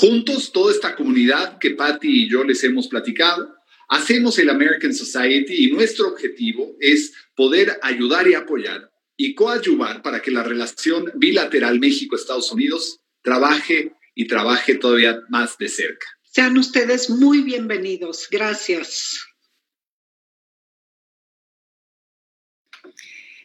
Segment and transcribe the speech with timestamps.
[0.00, 3.54] Juntos, toda esta comunidad que Patty y yo les hemos platicado,
[3.90, 10.22] hacemos el American Society y nuestro objetivo es poder ayudar y apoyar y coadyuvar para
[10.22, 16.06] que la relación bilateral México-Estados Unidos trabaje y trabaje todavía más de cerca.
[16.22, 18.26] Sean ustedes muy bienvenidos.
[18.30, 19.20] Gracias.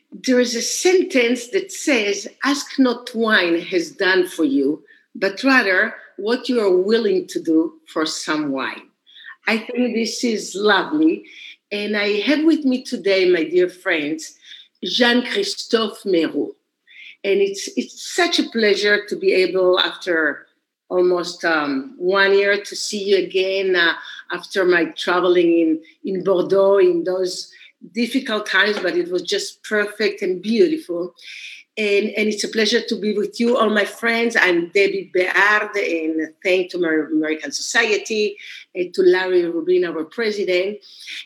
[0.09, 5.93] There is a sentence that says, Ask not wine has done for you, but rather
[6.17, 8.89] what you are willing to do for some wine.
[9.47, 11.25] I think this is lovely.
[11.71, 14.37] And I have with me today, my dear friends,
[14.83, 16.51] Jean Christophe Meyrou.
[17.23, 20.45] And it's, it's such a pleasure to be able, after
[20.89, 23.93] almost um, one year, to see you again uh,
[24.31, 27.51] after my traveling in, in Bordeaux in those
[27.93, 31.13] difficult times, but it was just perfect and beautiful
[31.77, 34.35] and, and it's a pleasure to be with you, all my friends.
[34.39, 38.37] I'm Deby Beard, and thank to my American Society,
[38.73, 40.79] and to Larry Rubin, our president.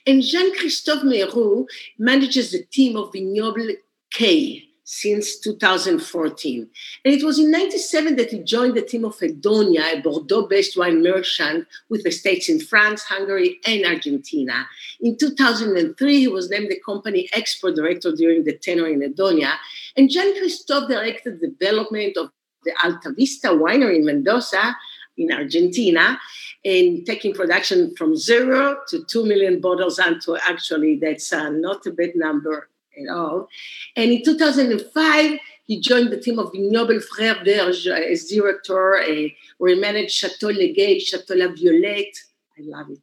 [0.07, 1.67] And Jean-Christophe Meyrou
[1.97, 3.75] manages the team of Vignoble
[4.11, 6.67] K, since 2014.
[7.05, 11.03] And it was in 97 that he joined the team of Edonia, a Bordeaux-based wine
[11.03, 14.65] merchant with estates in France, Hungary, and Argentina.
[14.99, 19.57] In 2003, he was named the company export director during the tenure in Edonia.
[19.95, 22.31] And Jean-Christophe directed the development of
[22.63, 24.75] the Alta Vista winery in Mendoza,
[25.19, 26.19] in Argentina,
[26.65, 31.91] and taking production from zero to two million bottles until actually that's uh, not a
[31.91, 33.47] bad number at all.
[33.95, 39.27] And in 2005, he joined the team of Vignoble Péré-Vergé as director, uh,
[39.59, 42.17] where he managed Chateau Le Gay, Chateau La Violette.
[42.57, 42.99] I love it.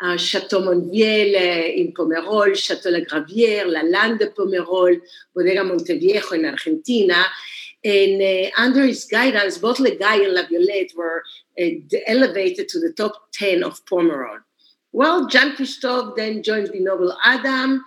[0.00, 5.00] Uh, Chateau Montviel uh, in Pomerol, Chateau La Gravière, La Lande de Pomerol,
[5.34, 7.24] Bodega Monteviejo in Argentina.
[7.84, 11.24] And uh, under his guidance, both Le Gay and La Violette were
[11.60, 11.64] uh,
[12.06, 14.38] elevated to the top 10 of Pomerol.
[14.92, 17.84] Well, Jean Christophe then joined Vignoble Adam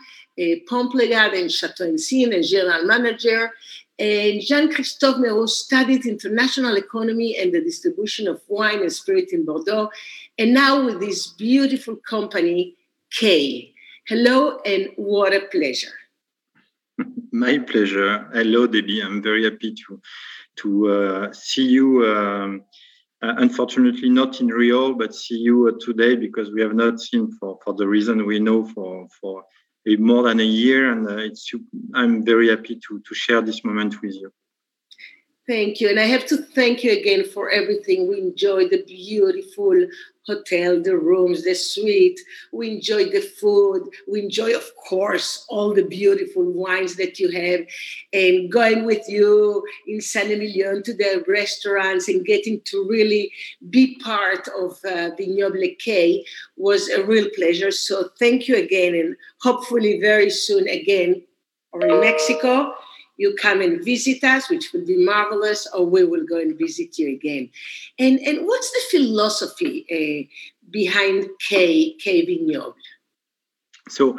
[0.68, 3.52] Pomplegard and Chateau Encine as general manager.
[4.00, 9.92] And Jean-Christophe Meyrou studied international economy and the distribution of wine and spirit in Bordeaux.
[10.40, 12.76] And now with this beautiful company,
[13.12, 13.74] K.
[14.08, 15.94] Hello and what a pleasure.
[17.32, 18.28] My pleasure.
[18.34, 19.06] Hello, Deby.
[19.06, 20.02] I'm very happy to
[20.58, 22.06] to uh, see you.
[22.06, 22.64] Um,
[23.22, 27.32] uh, unfortunately, not in Rio, but see you uh, today because we have not seen
[27.40, 29.44] for for the reason we know for for
[29.86, 31.52] more than a year, and uh, it's
[31.94, 34.32] I'm very happy to to share this moment with you.
[35.48, 38.08] Thank you, and I have to thank you again for everything.
[38.08, 39.76] We enjoyed the beautiful
[40.28, 42.20] hotel, the rooms, the suite.
[42.52, 43.90] We enjoyed the food.
[44.08, 47.62] We enjoy, of course, all the beautiful wines that you have.
[48.14, 53.32] And going with you in San Emilion to the restaurants and getting to really
[53.70, 56.26] be part of uh, Vignoble K
[56.58, 57.72] was a real pleasure.
[57.72, 61.24] So thank you again, and hopefully very soon again,
[61.72, 62.74] or in Mexico
[63.22, 66.98] you come and visit us, which will be marvelous, or we will go and visit
[67.00, 67.50] you again.
[68.00, 70.22] And, and what's the philosophy uh,
[70.80, 72.74] behind K, K Vignoble?
[73.90, 74.18] So,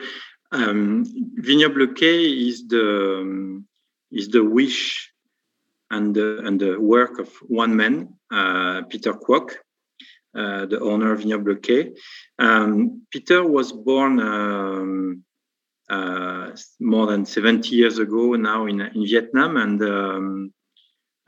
[0.52, 1.04] um,
[1.46, 2.04] Vignoble K
[2.48, 3.66] is the, um,
[4.12, 5.10] is the wish
[5.90, 7.94] and the, and the work of one man,
[8.30, 9.48] uh, Peter Kwok,
[10.34, 11.92] uh, the owner of Vignoble K.
[12.38, 15.24] Um, Peter was born um,
[16.80, 19.56] more than 70 years ago now in, in Vietnam.
[19.56, 20.52] And um,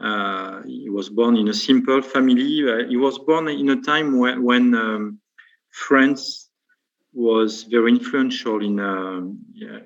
[0.00, 2.68] uh, he was born in a simple family.
[2.68, 5.20] Uh, he was born in a time when, when um,
[5.70, 6.50] France
[7.12, 9.38] was very influential in um,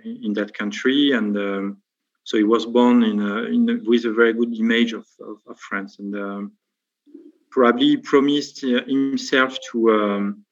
[0.05, 1.77] in that country, and um,
[2.25, 5.37] so he was born in, a, in a, with a very good image of, of,
[5.47, 6.53] of France, and um,
[7.51, 10.45] probably promised himself to um,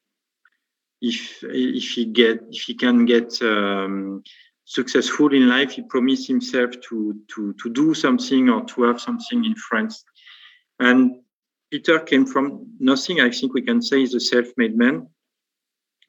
[1.01, 4.23] if if he get if he can get um,
[4.65, 9.45] successful in life, he promised himself to to to do something or to have something
[9.45, 10.03] in France.
[10.79, 11.21] And
[11.71, 13.19] Peter came from nothing.
[13.19, 15.07] I think we can say he's a self-made man,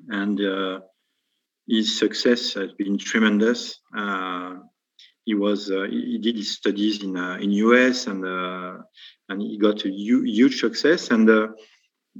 [0.08, 0.80] and uh,
[1.68, 3.80] his success has been tremendous.
[3.96, 4.56] Uh,
[5.24, 8.78] he was uh, he did his studies in uh, in US and uh,
[9.28, 11.28] and he got a huge success and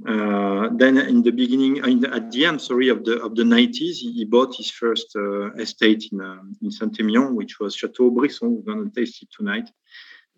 [0.07, 3.43] uh, then in the beginning, in the, at the end, sorry, of the of the
[3.43, 8.09] 90s, he, he bought his first uh, estate in uh, in Saint-Emilion, which was Chateau
[8.09, 8.55] Brisson.
[8.55, 9.69] We're going to taste it tonight.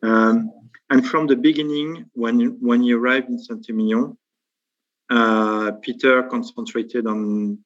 [0.03, 0.51] Um,
[0.89, 4.17] and from the beginning, when when he arrived in Saint-Emilion,
[5.11, 7.59] uh, Peter concentrated on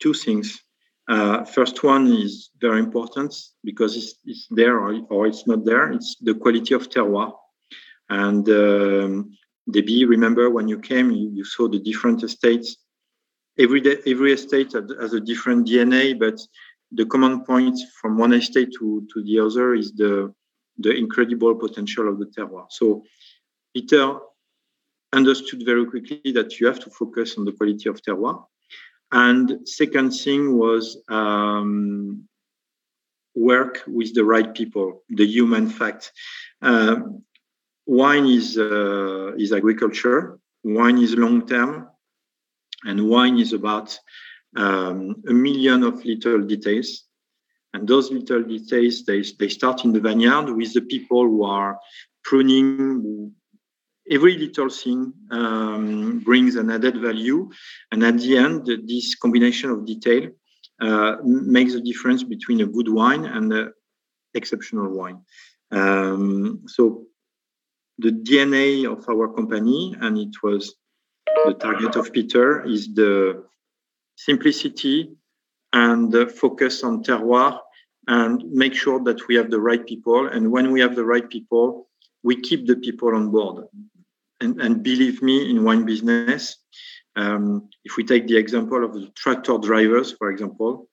[0.00, 0.62] two things.
[1.08, 5.92] Uh, first one is very important because it's, it's there or, or, it's not there.
[5.92, 7.32] It's the quality of terroir.
[8.08, 9.36] And um,
[9.70, 12.76] Deby, remember when you came, you, you saw the different estates.
[13.58, 16.38] Every day, every estate has a different DNA, but
[16.92, 20.32] the common point from one estate to, to the other is the,
[20.78, 22.66] the incredible potential of the terroir.
[22.70, 23.02] So
[23.74, 24.18] Peter
[25.12, 28.44] understood very quickly that you have to focus on the quality of terroir.
[29.12, 32.28] And second thing was um,
[33.34, 36.12] work with the right people, the human fact.
[36.62, 37.22] Um,
[37.86, 40.38] wine is uh, is agriculture.
[40.64, 41.88] Wine is long term,
[42.84, 43.98] and wine is about
[44.56, 47.04] um, a million of little details.
[47.72, 51.78] And those little details, they, they start in the vineyard with the people who are
[52.24, 53.32] pruning.
[54.10, 57.50] Every little thing um, brings an added value.
[57.92, 60.30] And at the end, this combination of detail
[60.80, 63.72] uh, makes a difference between a good wine and an
[64.32, 65.20] exceptional wine.
[65.70, 67.06] Um, so
[67.98, 70.74] the DNA of our company, and it was
[71.46, 73.44] the target of Peter, is the
[74.16, 75.12] simplicity
[75.72, 77.58] and the focus on terroir
[78.08, 80.28] and make sure that we have the right people.
[80.28, 81.88] And when we have the right people,
[82.22, 83.66] we keep the people on board.
[84.40, 86.56] And, and believe me, in wine business,
[87.16, 90.88] um, if we take the example of the tractor drivers, for example,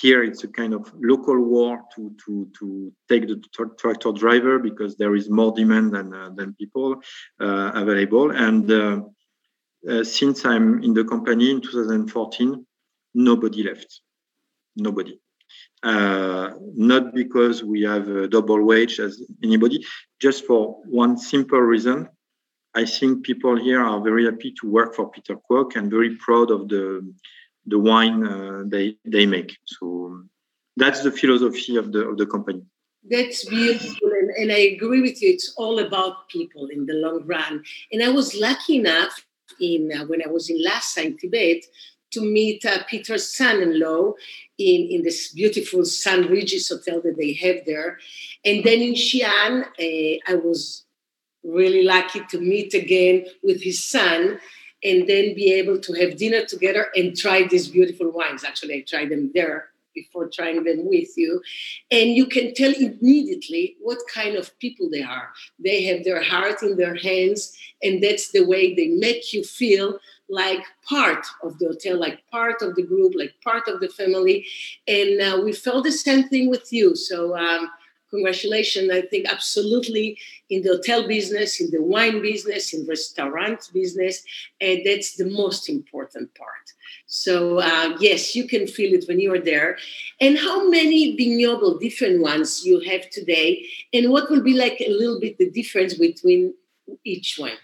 [0.00, 3.42] here it's a kind of local war to to to take the
[3.78, 6.96] tractor driver because there is more demand than uh, than people
[7.40, 8.30] uh, available.
[8.30, 9.02] And uh,
[9.88, 12.66] uh since I'm in the company in 2014,
[13.14, 14.00] nobody left.
[14.76, 15.20] Nobody.
[15.82, 19.84] Uh, not because we have a double wage as anybody,
[20.20, 22.08] just for one simple reason.
[22.74, 26.50] I think people here are very happy to work for Peter Kwok and very proud
[26.50, 27.14] of the
[27.66, 29.56] the wine uh, they they make.
[29.64, 30.22] So
[30.76, 32.62] that's the philosophy of the of the company.
[33.10, 35.28] That's beautiful, and, and I agree with you.
[35.30, 37.62] It's all about people in the long run.
[37.92, 39.26] And I was lucky enough
[39.60, 41.64] in uh, when I was in Lhasa in Tibet
[42.12, 44.12] to meet uh, Peter's son-in-law
[44.58, 46.30] in, in this beautiful St.
[46.30, 47.98] Regis hotel that they have there.
[48.44, 50.84] And then in Xi'an, uh, I was
[51.42, 54.38] really lucky to meet again with his son
[54.84, 58.44] and then be able to have dinner together and try these beautiful wines.
[58.44, 61.40] Actually, I tried them there before trying them with you.
[61.90, 65.30] And you can tell immediately what kind of people they are.
[65.58, 69.98] They have their heart in their hands, and that's the way they make you feel
[70.28, 74.46] like part of the hotel, like part of the group, like part of the family.
[74.88, 76.96] And uh, we felt the same thing with you.
[76.96, 77.70] So, um,
[78.14, 78.90] congratulations.
[78.90, 80.06] I think absolutely
[80.48, 84.14] in the hotel business, in the wine business, in restaurant business,
[84.60, 86.66] and that's the most important part.
[87.06, 87.34] So
[87.70, 89.70] uh, yes, you can feel it when you are there.
[90.20, 93.48] And how many vignoble different ones you have today,
[93.94, 96.54] and what will be like a little bit the difference between
[97.04, 97.58] each one?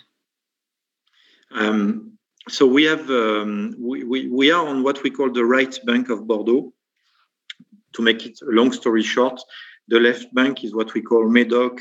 [1.53, 5.75] Um, so we have um, we, we, we are on what we call the right
[5.85, 6.73] bank of Bordeaux.
[7.95, 9.39] To make it a long story short,
[9.91, 11.81] the left bank is what we call Médoc,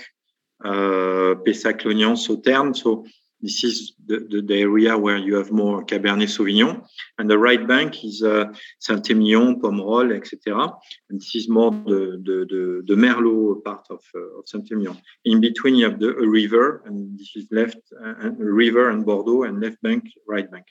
[0.65, 2.77] uh, Pessac-Léognan, Sauternes.
[2.77, 3.05] So
[3.39, 6.85] this is the, the, the, area where you have more Cabernet Sauvignon.
[7.19, 8.45] And the right bank is uh,
[8.79, 10.73] Saint-Emilion, Pomerol, etc.
[11.09, 14.97] And this is more the, the, the, Merlot part of, uh, of Saint-Emilion.
[15.25, 19.43] In between, you have the a river, and this is left uh, river and Bordeaux,
[19.43, 20.65] and left bank, right bank.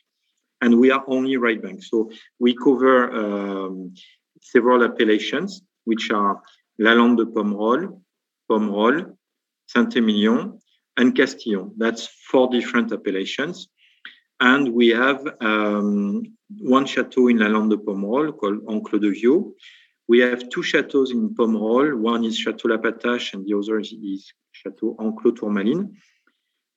[0.60, 1.84] And we are only right bank.
[1.84, 3.94] So we cover um,
[4.42, 6.42] several appellations, which are
[6.80, 8.00] Lalande de Pomerol,
[8.48, 9.16] Pomerol,
[9.66, 10.58] Saint-Emilion,
[10.96, 11.72] and Castillon.
[11.76, 13.68] That's four different appellations.
[14.40, 16.22] And we have um,
[16.60, 19.52] one chateau in La Lande de Pomerol called Oncle de Viau.
[20.06, 21.98] We have two chateaux in Pomerol.
[21.98, 25.96] One is Chateau La Patache and the other is Chateau Enclos Tourmaline.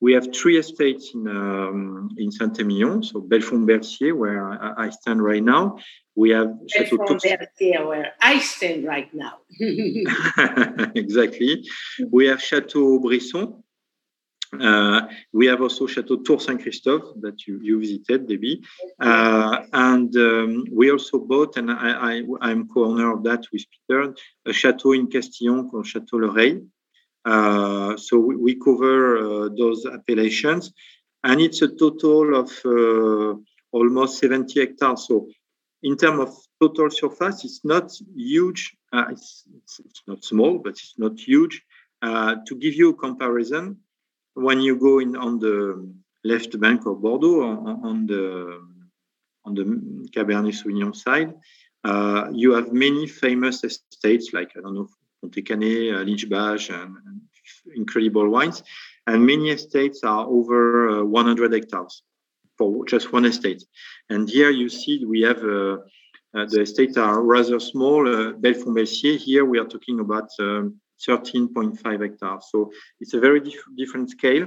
[0.02, 5.44] We have three estates in um, in Saint-Emilion, so Bellefont-Belcier, where I, I, stand right
[5.54, 5.78] now.
[6.16, 9.34] We have Chateau Bellefont-Belcier, where I stand right now.
[11.02, 11.64] exactly.
[12.10, 13.62] We have Chateau Brisson.
[14.60, 18.62] Uh, we have also Chateau Tour Saint Christophe that you, you visited, Deby.
[19.00, 23.64] Uh, and um, we also bought, and I, I, am co owner of that with
[23.72, 24.14] Peter,
[24.46, 26.60] a chateau in Castillon called Chateau Le Rey.
[27.24, 30.72] Uh, so we, we cover uh, those appellations,
[31.24, 33.38] and it's a total of uh,
[33.70, 35.06] almost 70 hectares.
[35.06, 35.28] So
[35.82, 38.76] in terms of total surface, it's not huge.
[38.92, 41.62] It's, it's, it's, not small, but it's not huge.
[42.02, 43.78] to give you a comparison,
[44.34, 45.88] when you go in on the
[46.24, 48.60] left bank of Bordeaux, on, on the
[49.44, 49.64] on the
[50.14, 51.34] Cabernet Sauvignon side,
[51.84, 54.88] uh, you have many famous estates like I don't know
[55.22, 57.20] Pontet-Canet, uh, Lynch-Bages, and, and,
[57.74, 58.62] incredible wines.
[59.06, 62.02] And many estates are over uh, 100 hectares
[62.56, 63.64] for just one estate.
[64.10, 65.78] And here you see we have uh,
[66.34, 68.06] the estates are rather small.
[68.06, 72.48] Uh, Bellefont-Belcier, here we are talking about um, 13.5 hectares.
[72.50, 74.46] So it's a very dif- different scale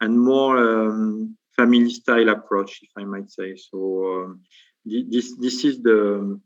[0.00, 3.56] and more um, family style approach, if I might say.
[3.56, 3.78] So
[4.24, 4.40] um,
[4.84, 6.40] this this is the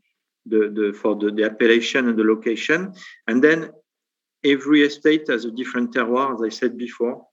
[0.46, 2.94] the, the for the, the appellation and the location.
[3.26, 3.70] And then
[4.44, 7.26] every estate has a different terroir, as I said before.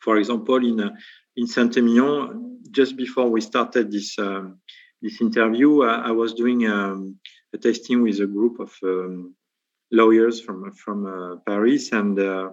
[0.00, 0.90] For example, in uh,
[1.36, 4.58] in Saint-Emilion, just before we started this um,
[5.00, 7.16] this interview, I, I was doing um,
[7.54, 9.34] a tasting with a group of um,
[9.90, 12.50] lawyers from from uh, Paris, and uh,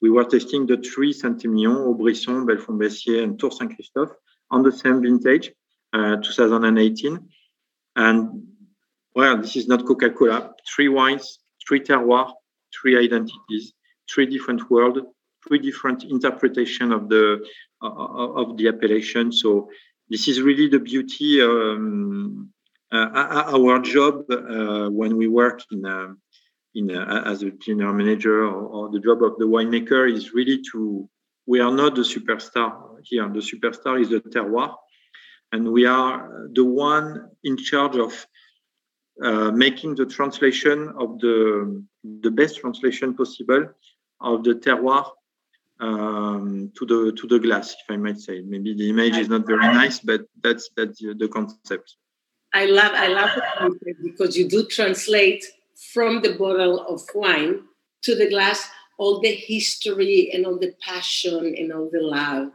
[0.00, 4.16] we were testing the three Saint-Emilion, Haut-Brisson, Bellefont-Belcier, and Tour Saint-Christophe
[4.50, 5.52] on the same vintage,
[5.92, 7.28] uh, 2018.
[7.94, 8.51] And
[9.14, 10.54] well, this is not Coca-Cola.
[10.74, 12.32] Three wines, three terroirs,
[12.74, 13.72] three identities,
[14.12, 15.00] three different worlds,
[15.46, 17.44] three different interpretation of the
[17.82, 19.32] uh, of the appellation.
[19.32, 19.68] So
[20.08, 21.42] this is really the beauty.
[21.42, 22.52] Um,
[22.92, 26.12] uh, our job uh, when we work in uh,
[26.74, 30.60] in uh, as a general manager or, or, the job of the winemaker is really
[30.72, 31.08] to.
[31.44, 33.28] We are not the superstar here.
[33.28, 34.76] The superstar is the terroir,
[35.50, 38.26] and we are the one in charge of
[39.18, 41.84] making the translation of the
[42.22, 43.68] the best translation possible
[44.20, 45.04] of the terroir
[45.80, 48.40] um, to the to the glass, if I might say.
[48.40, 51.96] Maybe the image is not very nice, but that's that's the, concept.
[52.54, 53.30] I love I love
[54.02, 55.44] because you do translate
[55.92, 57.62] from the bottle of wine
[58.02, 62.52] to the glass all the history and all the passion and all the love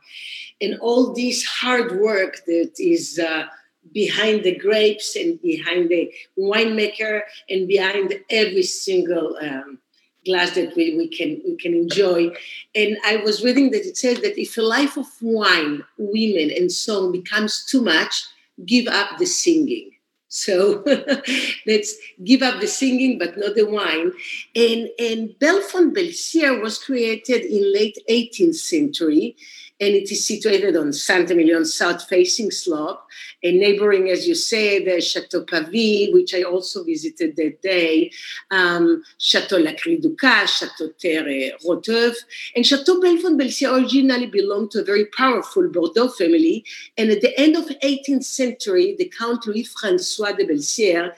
[0.61, 3.45] and all this hard work that is uh,
[3.93, 9.79] behind the grapes and behind the winemaker and behind every single um,
[10.25, 12.29] glass that we, we can we can enjoy.
[12.75, 16.71] And I was reading that it says that if a life of wine, women, and
[16.71, 18.25] song becomes too much,
[18.65, 19.91] give up the singing.
[20.29, 20.83] So
[21.65, 24.11] let's give up the singing, but not the wine.
[24.55, 29.35] And and Bellefont-Belcier was created in late 18th century
[29.79, 33.01] and it is situated on Saint-Emilion south-facing slope,
[33.43, 38.11] and neighboring, as you say, the Chateau Pavie, which I also visited that day,
[38.49, 42.15] um, Chateau Larcis Ducasse, Chateau Tertre Rôtebœuf,
[42.55, 46.65] and Chateau Bellefont-Belcier originally belonged to a very powerful Bordeaux family,
[46.97, 51.13] and at the end of 18th century, the Count Louis-François de Belcier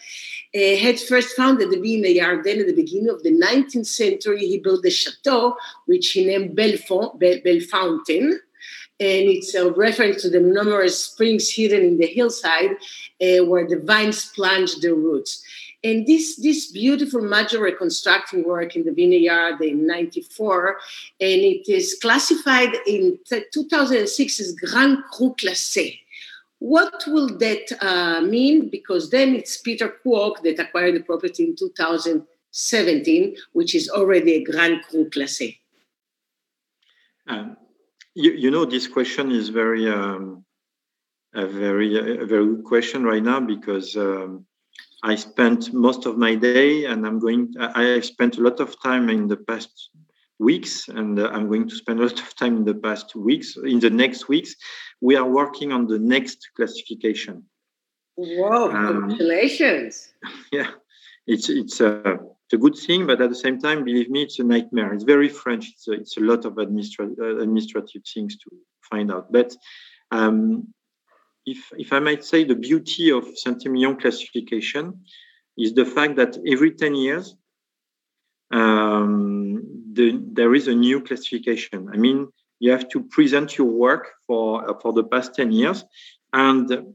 [0.55, 2.43] uh, had first founded the Vineyard.
[2.43, 6.55] Then, at the beginning of the 19th century, he built the chateau, which he named
[6.55, 8.39] Belfont, Bel, Bellefontaine.
[9.01, 13.79] And it's a reference to the numerous springs hidden in the hillside uh, where the
[13.79, 15.43] vines plunge their roots.
[15.83, 20.77] And this, this beautiful major reconstructing work in the vineyard in 94,
[21.21, 23.17] and it is classified in
[23.53, 25.97] 2006 as Grand Cru Classé.
[26.59, 28.67] What will that uh, mean?
[28.69, 34.43] Because then it's Peter Kwok that acquired the property in 2017, which is already a
[34.43, 35.57] Grand Cru Classé.
[37.27, 37.55] Um,
[38.15, 40.43] you, you, know, this question is very, um,
[41.33, 44.45] a very, a very good question right now because um,
[45.03, 47.53] I spent most of my day, and I'm going.
[47.59, 49.91] I have spent a lot of time in the past
[50.39, 53.55] weeks, and uh, I'm going to spend a lot of time in the past weeks.
[53.63, 54.55] In the next weeks,
[55.01, 57.43] we are working on the next classification.
[58.15, 58.71] Whoa!
[58.71, 60.13] Um, congratulations!
[60.51, 60.71] Yeah,
[61.27, 64.39] it's it's a, it's a good thing, but at the same time, believe me, it's
[64.39, 64.91] a nightmare.
[64.93, 65.69] It's very French.
[65.69, 68.49] It's a, it's a lot of administrative uh, administrative things to
[68.89, 69.55] find out, but.
[70.11, 70.73] Um,
[71.45, 75.01] if, if I might say, the beauty of Saint-Emilion classification
[75.57, 77.35] is the fact that every 10 years,
[78.51, 79.63] um,
[79.93, 81.89] the, there is a new classification.
[81.91, 82.27] I mean,
[82.59, 85.83] you have to present your work for, for the past 10 years,
[86.33, 86.93] and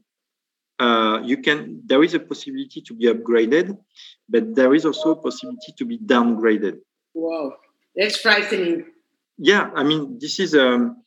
[0.79, 3.77] uh, you can, there is a possibility to be upgraded,
[4.29, 6.79] but there is also a possibility to be downgraded.
[7.15, 7.53] Wow,
[7.95, 8.87] that's frightening.
[9.39, 11.05] Yeah, I mean, this is um,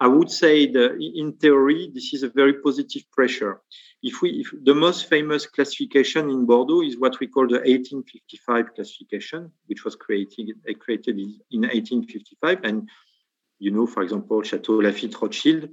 [0.00, 3.60] I would say that in theory, this is a very positive pressure.
[4.02, 8.74] If we, if the most famous classification in Bordeaux is what we call the 1855
[8.74, 12.88] classification, which was created created in 1855, and
[13.58, 15.68] you know, for example, Chateau Lafite Rothschild,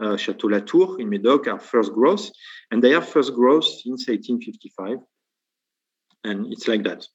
[0.00, 2.30] uh, Chateau Latour in Médoc are first growth,
[2.70, 4.98] and they are first growth since 1855,
[6.24, 7.06] and it's like that.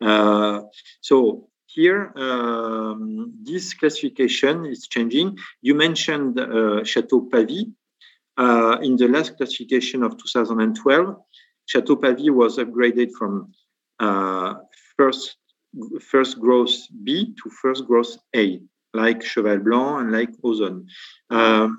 [0.00, 0.62] Uh,
[1.00, 5.38] so here, um, this classification is changing.
[5.62, 7.72] You mentioned uh, Chateau Pavie.
[8.36, 11.16] Uh, in the last classification of 2012,
[11.66, 13.52] Chateau Pavie was upgraded from
[14.00, 14.54] uh,
[14.96, 15.36] first
[16.00, 18.60] first growth B to first growth A,
[18.92, 20.86] like Cheval Blanc and like Ausone.
[21.30, 21.78] Um,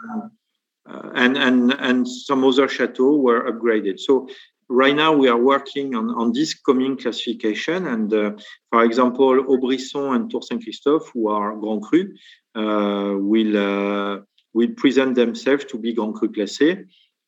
[0.89, 3.99] uh, and, and, and some other chateaux were upgraded.
[3.99, 4.27] So
[4.69, 7.87] right now we are working on, on this coming classification.
[7.87, 8.31] And uh,
[8.71, 12.13] for example, Haut-Brisson and Tour Saint Christophe, who are Grand Cru,
[12.55, 14.19] uh, will uh,
[14.53, 16.85] will present themselves to be Grand Cru Classé.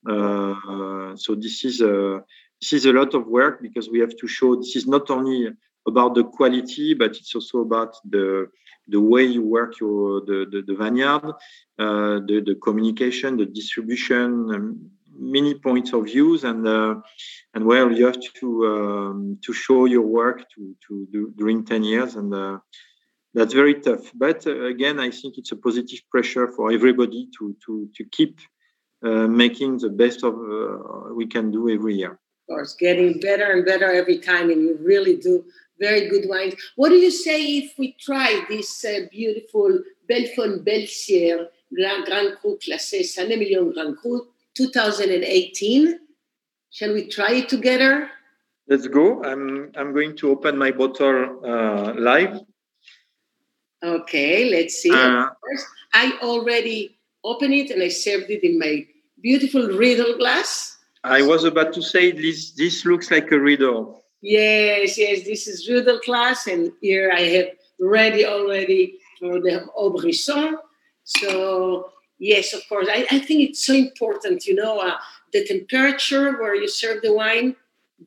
[0.08, 2.24] Uh, so this is a
[2.62, 5.50] this is a lot of work because we have to show this is not only
[5.88, 8.48] about the quality, but it's also about the
[8.88, 11.26] the way you work your the the, the vineyard,
[11.80, 14.30] uh, the the communication, the distribution.
[14.54, 16.96] Um, many points of views and uh,
[17.54, 21.84] and well you have to um, to show your work to to do during 10
[21.84, 22.60] years and uh,
[23.34, 27.56] that's very tough but uh, again i think it's a positive pressure for everybody to
[27.66, 28.40] to to keep
[29.04, 33.52] uh, making the best of uh, we can do every year of course getting better
[33.52, 35.44] and better every time and you really do
[35.80, 41.48] very good wines what do you say if we try this uh, beautiful Bellefont Belcier
[41.74, 46.00] grand, grand cru classé saint emilion grand cru 2018.
[46.72, 48.10] Shall we try it together?
[48.68, 49.24] Let's go.
[49.24, 52.42] I'm I'm going to open my bottle uh, live.
[53.84, 54.92] Okay, let's see.
[54.92, 55.30] Uh,
[55.94, 58.86] I already opened it and I served it in my
[59.22, 60.76] beautiful Riedel glass.
[61.04, 62.52] I was about to say this.
[62.52, 64.04] This looks like a riedel.
[64.22, 65.24] Yes, yes.
[65.26, 67.50] This is riedel class, and here I have
[67.80, 70.58] ready already for the Haut-Brisson.
[71.04, 72.88] So Yes, of course.
[72.90, 74.98] I, I think it's so important, you know, uh,
[75.34, 77.56] the temperature where you serve the wine,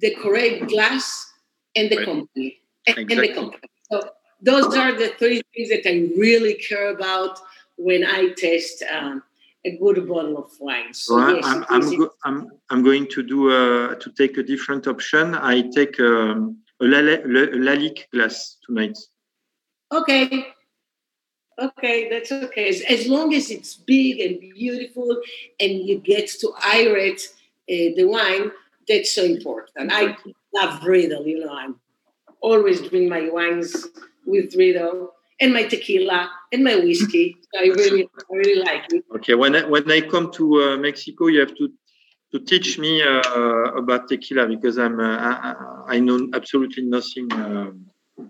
[0.01, 1.33] the correct glass,
[1.77, 2.07] and the right.
[2.07, 2.59] company.
[2.87, 3.29] And, exactly.
[3.29, 3.69] and the company.
[3.91, 4.11] So
[4.43, 7.39] those are the three things that I really care about
[7.77, 9.23] when I test um,
[9.65, 10.95] a good bottle of wine.
[10.95, 14.43] So, well, yes, I'm, I'm, go- I'm, I'm, going to do a, to take a
[14.43, 15.35] different option.
[15.35, 18.99] I take um, a Lalique glass tonight.
[19.93, 20.47] Okay,
[21.59, 22.69] okay, that's okay.
[22.69, 25.21] As, as, long as it's big and beautiful
[25.59, 28.51] and you get to aerate uh, the wine,
[28.89, 29.93] that's so important.
[29.93, 30.17] I
[30.55, 31.81] love Riedel, you know, I'm
[32.41, 33.89] always drink my wines
[34.25, 37.37] with Riedel and my tequila and my whiskey.
[37.59, 39.05] I really, I really like it.
[39.17, 41.73] Okay, when I, when I come to uh, Mexico, you have to
[42.33, 47.33] to teach me uh, about tequila because I'm uh, I, I, know absolutely nothing.
[47.33, 47.87] Um,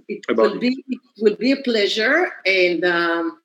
[0.09, 3.38] it will be it will be a pleasure, and um,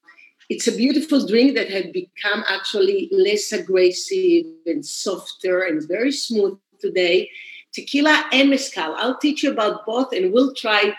[0.49, 6.57] it's a beautiful drink that had become actually less aggressive and softer and very smooth
[6.79, 7.29] today.
[7.73, 8.95] tequila and mezcal.
[8.95, 10.93] I'll teach you about both, and we'll try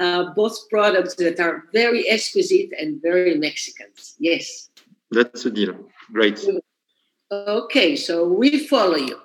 [0.00, 3.86] uh, both products that are very exquisite and very Mexican.
[4.18, 4.70] Yes.
[5.10, 5.76] That's a deal.
[6.12, 6.40] Great.
[7.30, 9.20] Okay, so we follow you.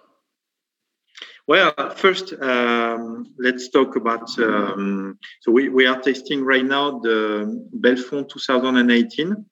[1.47, 4.27] Well, first, um, let's talk about.
[4.39, 9.45] Um, so we, we are tasting right now the Bellefont 2018.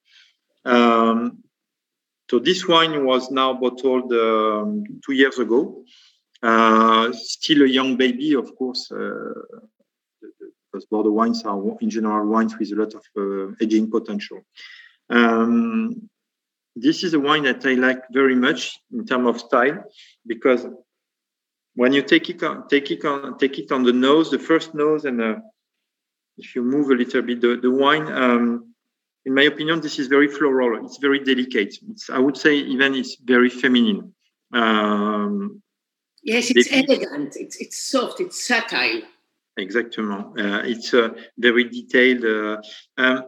[0.64, 1.38] Um,
[2.30, 5.84] so this wine was now bottled um, two years ago.
[6.42, 9.32] Uh, still a young baby, of course, uh,
[10.74, 14.40] because Bordeaux wines are in general wines with a lot of uh, aging potential.
[15.08, 16.10] Um,
[16.74, 19.84] this is a wine that I like very much in terms of style
[20.26, 20.66] because
[21.76, 24.74] when you take it on, take it on, take it on the nose, the first
[24.74, 25.36] nose, and uh,
[26.38, 28.74] if you move a little bit the, the wine, um,
[29.24, 30.84] in my opinion, this is very floral.
[30.84, 31.76] It's very delicate.
[31.90, 34.12] It's, I would say even it's very feminine.
[34.52, 35.62] Um,
[36.24, 37.36] yes, it's elegant.
[37.36, 38.20] It's it's soft.
[38.20, 39.02] It's subtle.
[39.56, 40.04] Exactly.
[40.04, 42.24] Uh, it's uh, very detailed.
[42.24, 42.56] Uh,
[42.98, 43.24] um,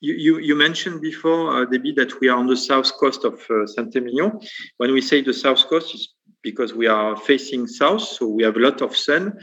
[0.00, 3.40] you, you, you, mentioned before, uh, Deby, that we are on the south coast of
[3.50, 4.40] uh, Saint-Emilion.
[4.78, 8.56] When we say the south coast, it's because we are facing south, so we have
[8.56, 9.38] a lot of sun.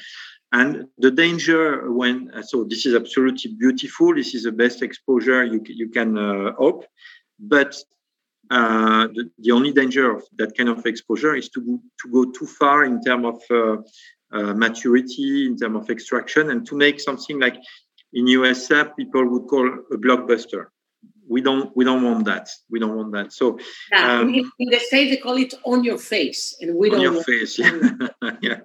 [0.51, 4.15] And the danger when so this is absolutely beautiful.
[4.15, 6.86] This is the best exposure you you can uh, hope,
[7.38, 7.75] but
[8.49, 12.31] uh, the, the, only danger of that kind of exposure is to go, to go
[12.31, 13.86] too far in terms of
[14.31, 17.57] uh, maturity, in terms of extraction, and to make something like
[18.13, 20.67] in USA people would call a blockbuster.
[21.29, 22.47] We don't we don't want that.
[22.69, 23.33] We don't want that.
[23.33, 23.59] So
[23.91, 27.13] yeah, um, in the states they call it on your face and we don't on
[27.13, 28.07] your face yeah.
[28.41, 28.59] yeah.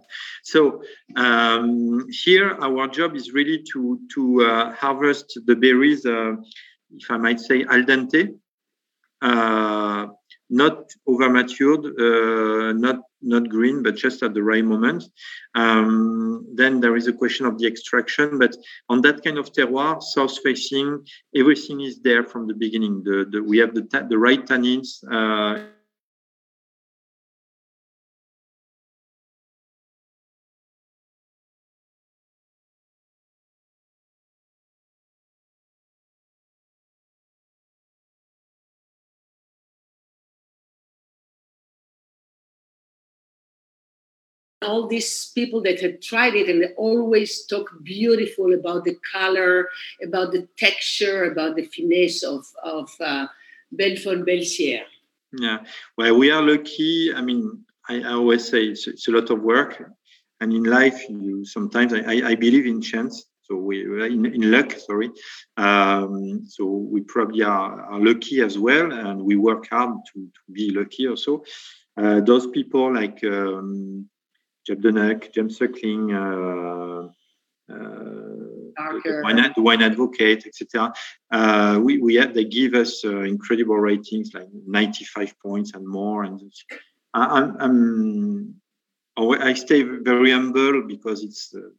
[0.45, 0.83] So
[1.17, 6.37] um, here our job is really to to uh, harvest the berries uh,
[6.95, 8.35] if i might say al dente
[9.23, 10.07] uh,
[10.53, 15.05] not over matured, uh, not not green, but just at the right moment.
[15.55, 18.55] Um, then there is a question of the extraction, but
[18.89, 23.03] on that kind of terroir, south facing, everything is there from the beginning.
[23.03, 25.03] The, the we have the the right tannins.
[25.11, 25.65] Uh,
[44.63, 49.69] all these people that had tried it and they always talk beautiful about the color,
[50.03, 53.27] about the texture, about the finesse of, of uh,
[53.77, 54.85] Bellefont Belcier.
[55.39, 55.61] Yeah,
[55.97, 57.13] well, we are lucky.
[57.15, 59.83] I mean, I, I always say it's, it's, a lot of work.
[60.41, 63.25] And in life, you sometimes, I, I believe in chance.
[63.43, 65.11] So we in, in luck, sorry.
[65.57, 70.53] Um, so we probably are, are, lucky as well, and we work hard to, to
[70.53, 71.43] be lucky also.
[71.97, 74.09] Uh, those people like um,
[74.67, 77.09] Jeb Dunnuck, James Suckling, uh,
[77.73, 77.75] uh,
[79.05, 80.93] the, wine, the, wine, advocate, etc.
[81.31, 86.25] Uh, we, we had, they give us uh, incredible ratings, like 95 points and more.
[86.25, 86.41] And
[87.15, 88.57] I, am
[89.17, 91.71] I'm, I stay very humble because it's uh,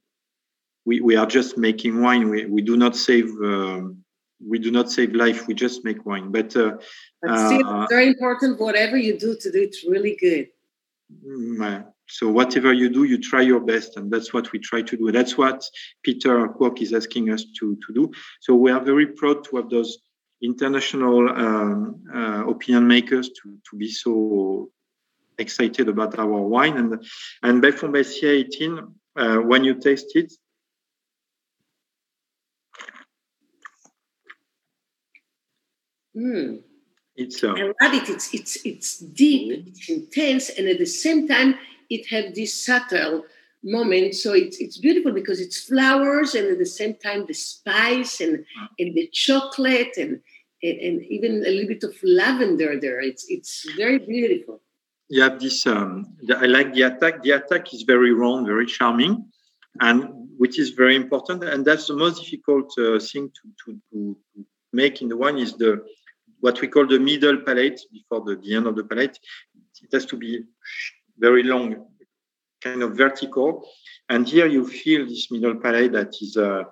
[0.86, 2.30] we, we are just making wine.
[2.30, 4.04] We, we do not save um,
[4.46, 5.48] we do not save life.
[5.48, 6.32] We just make wine.
[6.32, 6.78] But, uh,
[7.22, 8.60] but still, it's very important.
[8.60, 10.50] Whatever you do to do it really good.
[11.26, 14.98] Mm, so whatever you do, you try your best, and that's what we try to
[14.98, 15.12] do.
[15.12, 15.64] That's what
[16.04, 18.12] Peter Kwok is asking us to, to do.
[18.42, 19.98] So we are very proud to have those
[20.42, 24.70] international um, uh, opinion makers to, to be so
[25.38, 26.78] excited about our wine.
[26.78, 27.06] And
[27.42, 28.80] and Bellefont Belcier 18,
[29.16, 30.34] uh, when you taste it,
[36.16, 36.62] mm.
[37.16, 38.10] It's, uh, I love it.
[38.10, 41.56] It's it's it's deep, it's intense, and at the same time,
[41.90, 43.24] it have this subtle
[43.64, 44.16] moment.
[44.16, 48.40] So it's it's beautiful because it's flowers and at the same time the spice and
[48.40, 48.68] mm.
[48.80, 50.20] and the chocolate and
[50.64, 53.00] and, and even a little bit of lavender there.
[53.00, 54.62] It's it's very beautiful.
[55.10, 55.68] You have this.
[55.68, 57.22] Um, I like the attack.
[57.22, 59.26] The attack is very round, very charming,
[59.82, 61.44] and which is very important.
[61.44, 64.18] And that's the most difficult uh, thing to, to, to
[64.72, 65.86] make in the wine is the
[66.44, 69.18] what we call the middle palate before the, the end of the palate.
[69.82, 70.44] It has to be
[71.18, 71.86] very long,
[72.62, 73.66] kind of vertical.
[74.10, 76.64] And here you feel this middle palate that is uh,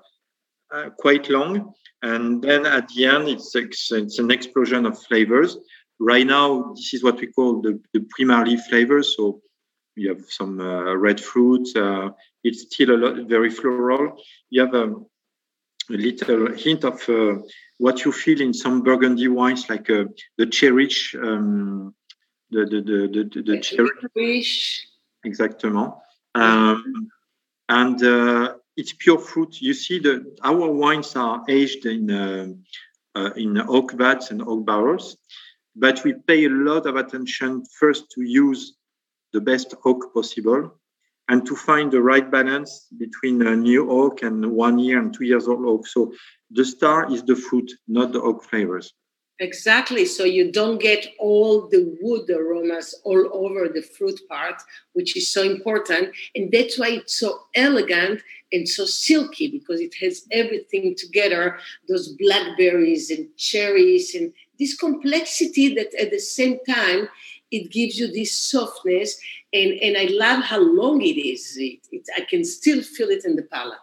[0.76, 1.74] uh, quite long.
[2.02, 5.58] And then at the end, it's, it's an explosion of flavors.
[6.02, 9.16] Right now, this is what we call the, the primary flavors.
[9.16, 9.42] So
[9.96, 11.66] you have some uh, red fruit.
[11.78, 12.10] Uh,
[12.44, 14.18] it's still a lot, very floral.
[14.50, 15.06] You have um,
[15.90, 17.42] a little hint of uh,
[17.78, 20.06] what you feel in some Burgundy wines, like uh,
[20.38, 21.94] the cherish um,
[22.52, 23.58] the the the the, the.
[25.26, 25.98] Exactement.
[26.34, 27.10] Um,
[27.70, 29.62] and uh, it's pure fruit.
[29.62, 32.48] You see, the our wines are aged in uh,
[33.16, 35.18] uh, in oak vats and oak barrels,
[35.76, 38.76] but we pay a lot of attention first to use
[39.34, 40.81] the best oak possible
[41.32, 45.24] and to find the right balance between a new oak and one year and two
[45.24, 45.88] years old oak.
[45.88, 46.14] So
[46.52, 48.94] the star is the fruit, not the oak flavors.
[49.40, 50.06] Exactly.
[50.06, 55.32] So you don't get all the wood aromas all over the fruit part, which is
[55.32, 56.14] so important.
[56.36, 62.10] And that's why it's so elegant and so silky because it has everything together those
[62.10, 67.08] blackberries and cherries and this complexity that at the same time
[67.52, 69.20] it gives you this softness
[69.54, 71.58] and, and I love how long it is.
[71.58, 73.78] It, it, I can still feel it in the palate.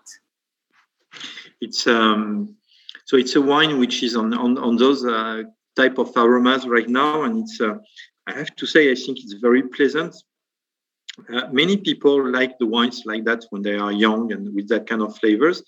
[1.61, 2.57] It's um,
[3.05, 5.43] so it's a wine which is on on, on those uh,
[5.77, 7.77] type of aromas right now, and it's uh,
[8.27, 10.15] I have to say I think it's very pleasant.
[11.33, 14.87] Uh, many people like the wines like that when they are young and with that
[14.87, 15.63] kind of flavors.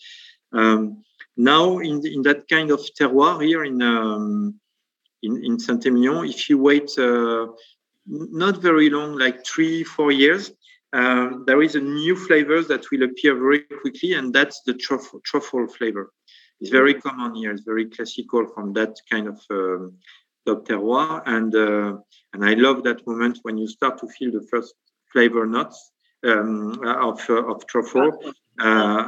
[0.52, 1.02] Um,
[1.36, 4.60] now in the, in that kind of terroir here in um,
[5.22, 7.48] in, in Saint-Emilion, if you wait uh,
[8.06, 10.52] not very long, like three four years,
[10.92, 15.20] uh, there is a new flavor that will appear very quickly, and that's the truffle,
[15.24, 16.12] truffle flavor.
[16.60, 17.52] It's very common here.
[17.52, 19.94] It's very classical from that kind of um,
[20.46, 21.96] top terroir, and uh,
[22.32, 24.74] and I love that moment when you start to feel the first
[25.12, 25.92] flavor notes
[26.26, 28.10] um, of uh, of truffle.
[28.58, 29.06] Uh,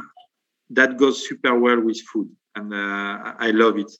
[0.75, 3.91] that goes super well with food, and uh, I love it.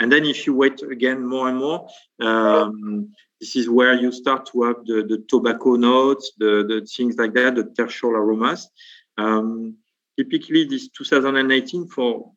[0.00, 1.88] And then if you wait again more and more,
[2.20, 7.16] um, this is where you start to have the, the tobacco notes, the, the things
[7.16, 8.68] like that, the tertial aromas.
[9.16, 9.76] Um,
[10.16, 12.32] typically, this 2018 for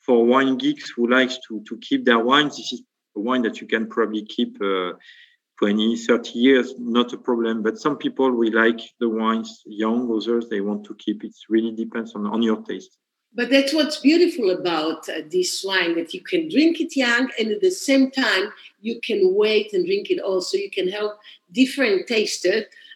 [0.00, 2.82] for wine geeks who likes to, to keep their wines, this is
[3.16, 4.92] a wine that you can probably keep uh,
[5.58, 7.62] 20, 30 years, not a problem.
[7.62, 11.24] But some people will like the wines young, others they want to keep.
[11.24, 12.98] It really depends on, on your taste.
[13.36, 17.52] But that's what's beautiful about uh, this wine that you can drink it young and
[17.52, 20.56] at the same time you can wait and drink it also.
[20.56, 21.10] You can have
[21.52, 22.46] different tastes.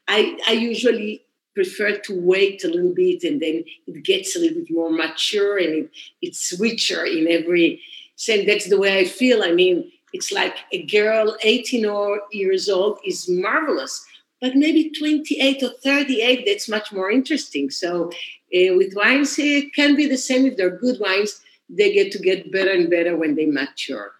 [0.09, 1.23] I, I usually
[1.55, 5.59] prefer to wait a little bit and then it gets a little bit more mature
[5.59, 5.91] and it,
[6.23, 7.83] it's richer in every
[8.17, 8.47] sense.
[8.47, 9.43] That's the way I feel.
[9.43, 14.07] I mean, it's like a girl 18 or years old is marvelous,
[14.41, 17.69] but maybe 28 or 38, that's much more interesting.
[17.69, 18.11] So
[18.55, 20.47] uh, with wines, it can be the same.
[20.47, 24.13] If they're good wines, they get to get better and better when they mature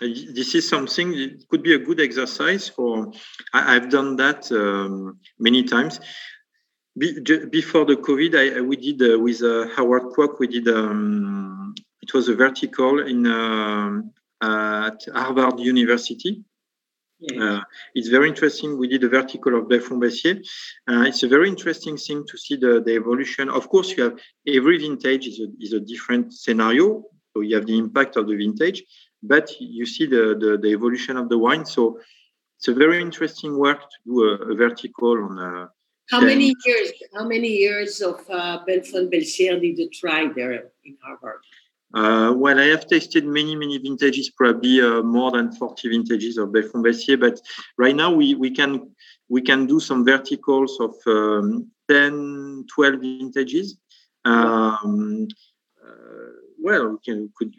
[0.00, 3.12] this is something it could be a good exercise for
[3.52, 6.00] I, have done that um, many times
[6.98, 11.74] be, before the covid I, we did uh, with uh, howard kwok we did um,
[12.02, 14.00] it was a vertical in uh,
[14.42, 16.42] at harvard university
[17.40, 17.60] uh,
[17.94, 18.78] it's very interesting.
[18.78, 20.42] We did a vertical of Bellefont Belcier.
[20.88, 23.48] Uh, it's a very interesting thing to see the, the evolution.
[23.48, 27.04] Of course, you have every vintage is a, is a different scenario.
[27.32, 28.84] So you have the impact of the vintage,
[29.22, 31.66] but you see the, the, the, evolution of the wine.
[31.66, 31.98] So
[32.58, 35.38] it's a very interesting work to do a, a vertical on.
[35.38, 35.70] A,
[36.10, 36.92] how many years?
[37.14, 41.40] How many years of uh, Bellefont Belcier did you try there in Harvard?
[41.94, 46.48] Uh, well, I have tasted many, many vintages, probably uh, more than 40 vintages of
[46.48, 47.20] Bellefont Belcier.
[47.20, 47.40] But
[47.78, 48.90] right now, we, we can
[49.28, 53.78] we can do some verticals of um, 10, 12 vintages.
[54.24, 55.28] Um,
[55.84, 57.54] uh, well, we can could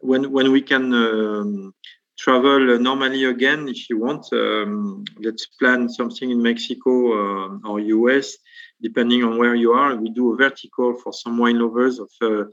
[0.00, 1.74] when when we can um,
[2.18, 8.36] travel normally again, if you want, um, let's plan something in Mexico uh, or US,
[8.82, 9.96] depending on where you are.
[9.96, 12.44] We do a vertical for some wine lovers of uh,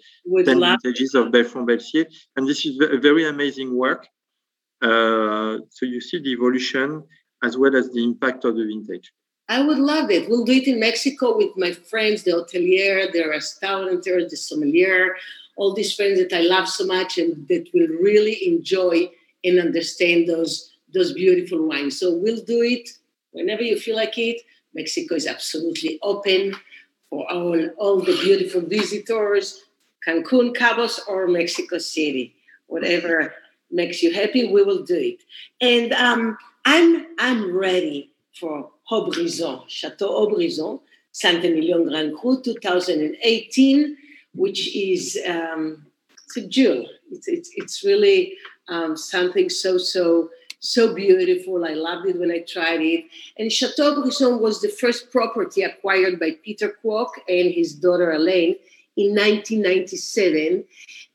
[0.43, 2.05] 10 vintages of Bellefont Belcier.
[2.35, 4.07] And this is a very amazing work.
[4.81, 7.03] Uh, so you see the evolution
[7.43, 9.11] as well as the impact of the vintage.
[9.49, 10.29] I would love it.
[10.29, 15.15] We'll do it in Mexico with my friends, the hotelier, the restaurateur, the sommelier,
[15.55, 19.09] all these friends that I love so much and that will really enjoy
[19.43, 21.99] and understand those those beautiful wines.
[21.99, 22.89] So we'll do it
[23.31, 24.41] whenever you feel like it.
[24.77, 26.55] Mexico is absolutely open
[27.09, 29.63] for all, all the beautiful visitors,
[30.07, 32.33] Cancun, Cabos, or Mexico City.
[32.67, 33.33] Whatever
[33.69, 35.23] makes you happy, we will do it.
[35.59, 40.79] And um, I'm I'm ready for Haut-Brisson, Chateau Haut-Brisson,
[41.11, 43.97] Saint-Emilion Grand Cru 2018
[44.37, 45.85] which is um,
[46.25, 46.85] it's a jewel.
[47.11, 48.35] It's, it's, it's really
[48.69, 51.65] um, something so, so, so beautiful.
[51.65, 53.05] I loved it when I tried it.
[53.37, 58.55] And Chateau Brisson was the first property acquired by Peter Kwok and his daughter Elaine
[58.95, 60.63] in 1997.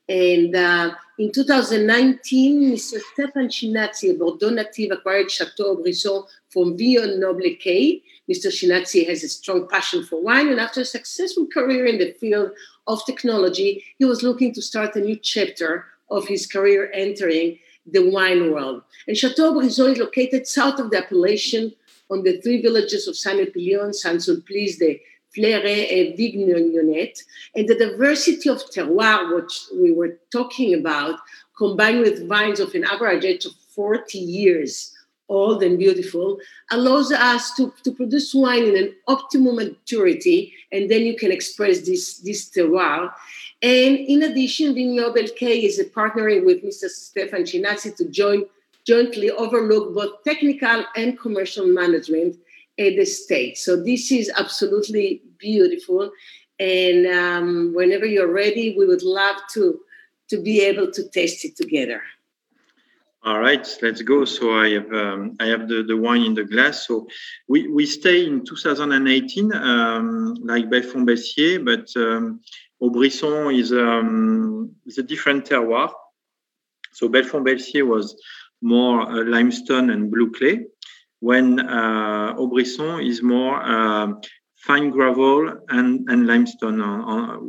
[0.09, 2.99] And uh, in 2019, Mr.
[3.13, 8.47] Stefan Chinazzi, a Bordeaux native, acquired Chateau Brisson from Vignoble K Mr.
[8.47, 12.51] Chinazzi has a strong passion for wine, and after a successful career in the field
[12.87, 18.09] of technology, he was looking to start a new chapter of his career entering the
[18.09, 18.83] wine world.
[19.07, 21.73] And Chateau Brisson is located south of the appellation
[22.09, 25.01] on the three villages of Saint-Épillon, Saint-Sulpice, de
[25.35, 27.19] Fleuret, and Vignonnette.
[27.55, 31.19] And the diversity of terroir, which we were talking about,
[31.57, 34.93] combined with vines of an average age of 40 years,
[35.29, 36.37] old and beautiful,
[36.71, 41.81] allows us to, to produce wine in an optimum maturity, and then you can express
[41.81, 43.11] this, this terroir.
[43.63, 46.89] And in addition, Vignoble Belkay is partnering with Mr.
[46.89, 48.43] Stefan Chinazzi to join,
[48.85, 52.35] jointly overlook both technical and commercial management
[52.77, 53.57] at the state.
[53.57, 56.11] So this is absolutely beautiful.
[56.59, 59.79] And um, whenever you're ready, we would love to,
[60.29, 62.01] to be able to taste it together.
[63.25, 64.25] All right, let's go.
[64.25, 66.85] So I have um, I have the, the wine in the glass.
[66.85, 67.07] So
[67.47, 72.41] we, we stay in 2018 um, like Bellefont-Belcier, but um,
[72.83, 75.89] Haut-Brisson is um, is a different terroir.
[76.91, 78.21] So Bellefont-Belcier was
[78.61, 80.65] more uh, limestone and blue clay,
[81.21, 84.07] when uh, Haut-Brisson is more uh,
[84.57, 86.77] fine gravel and, and limestone.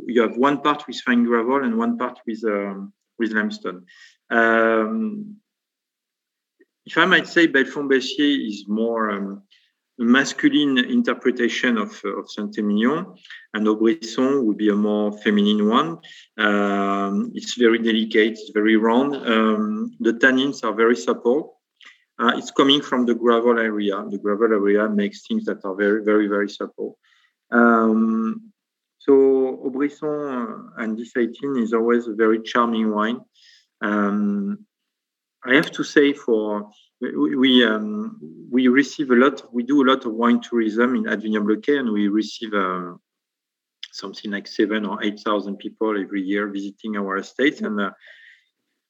[0.07, 3.85] you have one part with fine gravel and one part with um, with limestone.
[4.29, 5.35] Um,
[6.85, 9.43] if I might say, Bellefont-Belcier is more um,
[9.97, 13.05] masculine interpretation of, of Saint-Emilion,
[13.53, 15.99] and Haut-Brisson would be a more feminine one.
[16.37, 19.15] Um, it's very delicate, it's very round.
[19.15, 21.61] Um, the tannins are very supple.
[22.19, 24.03] Uh, it's coming from the gravel area.
[24.09, 26.97] The gravel area makes things that are very, very, very supple.
[27.51, 28.51] Um,
[28.97, 33.21] so Haut-Brisson and this 18 is always a very charming wine.
[33.81, 34.65] Um,
[35.45, 39.53] I have to say, for we we, um, we receive a lot.
[39.53, 42.93] We do a lot of wine tourism in at Vignoble and we receive uh,
[43.91, 47.61] something like seven or eight thousand people every year visiting our estates.
[47.61, 47.91] And uh,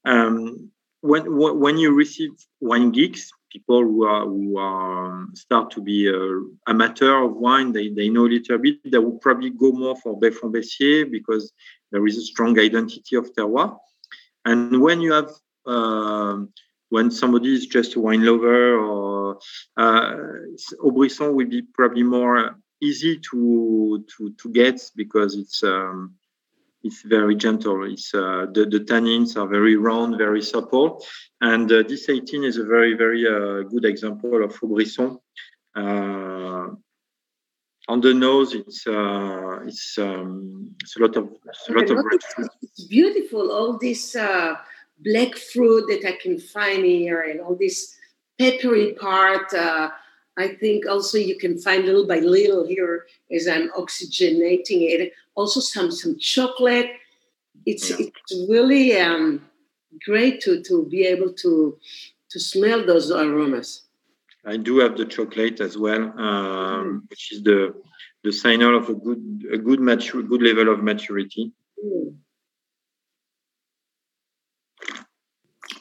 [0.06, 5.82] um, when when you receive wine geeks, people who are who are um, start to
[5.82, 8.80] be uh, amateur of wine, they, they know a little bit.
[8.92, 11.54] They will probably go more for Bellefont-Belcier because
[11.92, 13.78] there is a strong identity of terroir.
[14.44, 15.32] And when you have
[15.66, 16.54] um,
[16.90, 19.40] when somebody is just a wine lover or
[19.78, 20.16] uh,
[20.82, 26.16] Haut-Brisson will be probably more easy to to to get because it's um,
[26.84, 27.84] it's very gentle.
[27.92, 31.04] It's uh, the the tannins are very round, very supple,
[31.42, 35.18] and uh, this 18 is a very very uh, good example of Haut-Brisson.
[35.76, 36.68] Uh,
[37.88, 41.98] on the nose, it's uh, it's um, it's a lot of it's a lot of.
[42.62, 43.52] It's beautiful.
[43.52, 44.16] All this
[45.00, 47.96] black fruit that I can find here and all this
[48.38, 49.54] peppery part.
[49.54, 49.90] Uh,
[50.38, 55.14] I think also you can find little by little here as I'm oxygenating it.
[55.36, 56.92] Also some some chocolate.
[57.66, 58.08] It's yeah.
[58.08, 59.42] it's really um,
[60.06, 61.78] great to to be able to
[62.32, 63.84] to smell those aromas.
[64.46, 67.10] I do have the chocolate as well, um, mm.
[67.10, 67.74] which is the
[68.24, 71.54] the signal of a good a good mature good level of maturity.
[71.84, 72.16] Mm.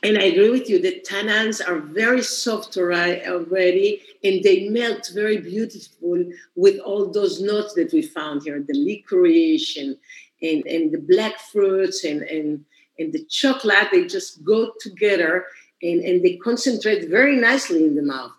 [0.04, 0.78] And I agree with you.
[0.78, 7.72] The tannins are very soft already, and they melt very beautiful with all those notes
[7.72, 9.96] that we found here, the licorice and
[10.42, 12.66] and, and the black fruits and, and
[12.98, 13.88] and the chocolate.
[13.92, 15.46] They just go together
[15.82, 18.32] and, and they concentrate very nicely in the mouth.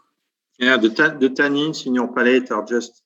[0.60, 3.02] Yeah, the the tannins in your palate are just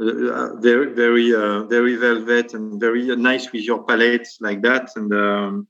[0.00, 4.88] uh, uh very very uh, very velvet and very nice with your palate like that
[4.96, 5.12] and.
[5.12, 5.68] Um,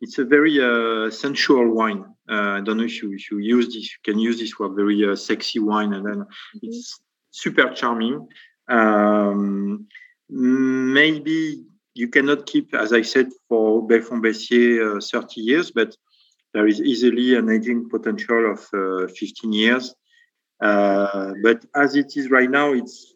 [0.00, 2.04] it's a very uh, sensual wine.
[2.28, 4.66] Uh, I don't know if you if you use this, you can use this for
[4.66, 6.58] a very uh, sexy wine, and then mm-hmm.
[6.62, 8.26] it's super charming.
[8.68, 9.86] Um,
[10.28, 15.96] maybe you cannot keep, as I said, for Bellefont-Belcier uh, 30 years, but
[16.54, 19.94] there is easily an aging potential of uh, 15 years.
[20.60, 23.14] Uh, but as it is right now, it's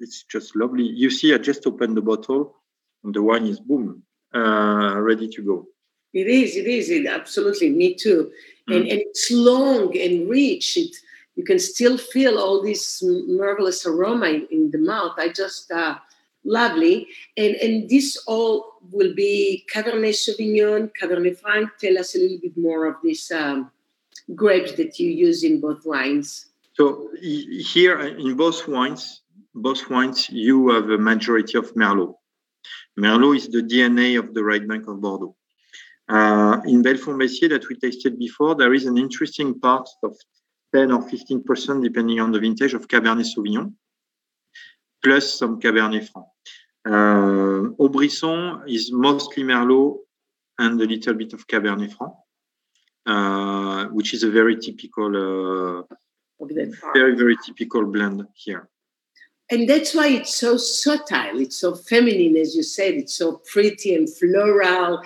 [0.00, 0.82] it's just lovely.
[0.82, 2.56] You see, I just opened the bottle,
[3.04, 4.02] and the wine is boom,
[4.34, 5.71] ready to go.
[6.12, 8.30] It is, it is, it, absolutely, me too.
[8.68, 8.76] Mm.
[8.76, 10.76] And, and it's long and rich.
[10.76, 10.94] It,
[11.36, 15.14] you can still feel all this marvelous aroma in, in the mouth.
[15.16, 15.96] I just, uh,
[16.44, 17.08] lovely.
[17.36, 21.70] And, and this all will be Cabernet Sauvignon, Cabernet Franc.
[21.80, 23.70] Tell us a little bit more of these um,
[24.34, 26.46] grapes that you use in both wines.
[26.74, 29.22] So here in both wines,
[29.54, 32.14] both wines, you have a majority of Merlot.
[32.98, 35.36] Merlot is the DNA of the right bank of Bordeaux.
[36.12, 40.14] Uh, in Bellefont-Belcier that we tasted before, there is an interesting part of
[40.74, 43.72] 10 or 15%, depending on the vintage of Cabernet Sauvignon,
[45.02, 46.26] plus some Cabernet Franc.
[46.84, 50.00] Uh, Haut-Brisson is mostly Merlot
[50.58, 52.12] and a little bit of Cabernet Franc,
[53.06, 55.82] uh, which is a very typical, uh,
[56.92, 58.68] very, very typical blend here.
[59.50, 63.94] And that's why it's so subtle, it's so feminine, as you said, it's so pretty
[63.94, 65.02] and floral.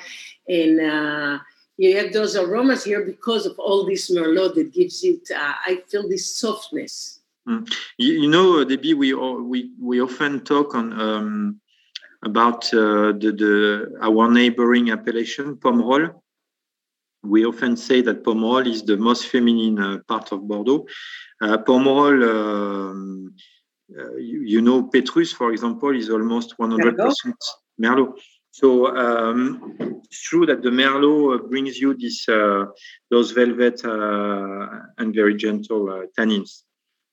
[0.48, 1.38] And uh,
[1.76, 5.82] you have those aromas here because of all this Merlot that gives it, uh, I
[5.88, 7.20] feel this softness.
[7.48, 7.70] Mm.
[7.98, 11.60] You, you, know, Deby, we, we, we often talk on um,
[12.22, 16.14] about uh, the, the, our neighboring appellation, Pomerol.
[17.22, 20.86] We often say that Pomerol is the most feminine uh, part of Bordeaux.
[21.40, 23.34] Uh, Pomerol, um,
[23.96, 27.14] uh, you, you, know, Petrus, for example, is almost 100% Merlot.
[27.80, 28.18] Merlot.
[28.58, 32.64] So um, it's true that the Merlot brings you this uh,
[33.10, 36.62] those velvet uh, and very gentle tannins.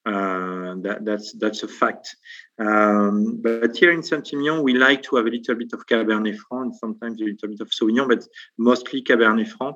[0.06, 2.16] Uh, that, that's that's a fact.
[2.60, 6.76] Um, but here in Saint-Emilion, we like to have a little bit of Cabernet Franc,
[6.80, 8.26] sometimes a little bit of Sauvignon, but
[8.58, 9.76] mostly Cabernet Franc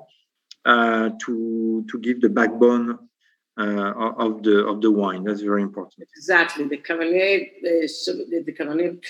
[0.64, 2.98] uh, to to give the backbone
[3.58, 5.24] uh, of the of the wine.
[5.24, 6.08] That's very important.
[6.16, 9.02] Exactly, the Cabernet, the, the Cabernet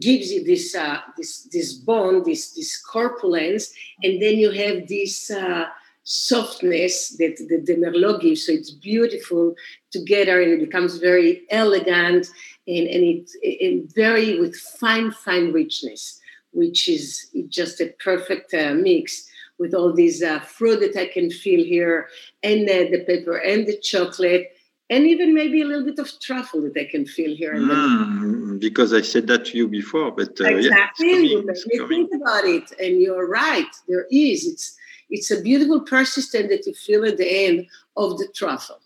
[0.00, 3.72] gives you this uh, this this bond, this this corpulence,
[4.02, 5.66] and then you have this uh,
[6.04, 8.46] softness that the, the Merlot gives.
[8.46, 9.54] So it's beautiful
[9.90, 12.26] together and it becomes very elegant
[12.66, 16.20] and, and it, it very with fine, fine richness,
[16.52, 19.29] which is just a perfect uh, mix
[19.60, 22.08] with all these uh, fruit that I can feel here
[22.42, 24.48] and uh, the pepper and the chocolate
[24.90, 27.54] and even maybe a little bit of truffle that I can feel here.
[27.54, 32.10] Mm, because I said that to you before, but uh, exactly, yeah, coming, you think
[32.12, 33.72] about it, and you're right.
[33.86, 34.46] There is.
[34.46, 34.76] It's
[35.08, 38.80] it's a beautiful persistent that you feel at the end of the truffle.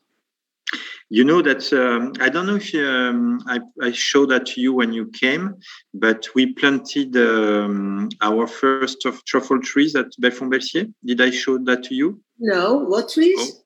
[1.14, 4.72] You know that um, I don't know if um, I, I, showed that to you
[4.72, 5.54] when you came,
[5.94, 10.92] but we planted um, our first of truffle trees at Bellefont-Belcier.
[11.04, 12.20] Did I show that to you?
[12.40, 12.78] No.
[12.78, 13.38] What trees?
[13.38, 13.62] Oh,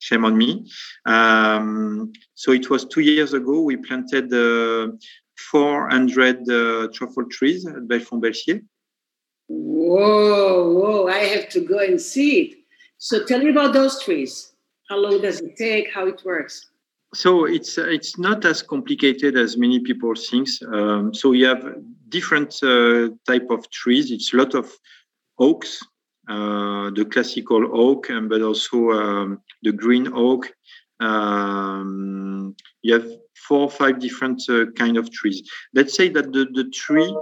[0.00, 0.68] shame on me.
[1.06, 3.60] Um, so it was two years ago.
[3.60, 4.88] We planted uh,
[5.52, 8.62] 400 uh, truffle trees at Bellefont-Belcier.
[9.46, 12.58] Whoa, whoa, I have to go and see it.
[12.98, 14.54] So tell me about those trees.
[14.88, 15.94] How long does it take?
[15.94, 16.69] How it works?
[17.12, 20.48] So it's it's not as complicated as many people think.
[20.72, 21.64] Um, so you have
[22.08, 24.12] different uh, type of trees.
[24.12, 24.70] It's a lot of
[25.38, 25.82] oaks,
[26.28, 30.52] uh, the classical oak, and but also um, the green oak.
[31.00, 33.08] Um, you have
[33.48, 35.42] four or five different uh, kind of trees.
[35.74, 37.16] Let's say that the, the tree